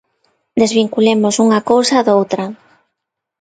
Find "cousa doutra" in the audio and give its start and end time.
1.71-2.45